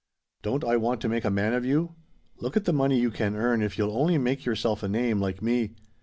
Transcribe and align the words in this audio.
Don't 0.41 0.63
I 0.63 0.77
want 0.77 0.99
to 1.01 1.07
make 1.07 1.23
a 1.25 1.29
man 1.29 1.53
of 1.53 1.63
you? 1.63 1.93
Look 2.37 2.57
at 2.57 2.65
the 2.65 2.73
money 2.73 2.99
you 2.99 3.11
can 3.11 3.35
earn 3.35 3.61
if 3.61 3.77
you'll 3.77 3.95
only 3.95 4.17
make 4.17 4.45
yourself 4.45 4.81
a 4.81 4.87
name 4.89 5.19
like 5.21 5.43
me. 5.43 5.75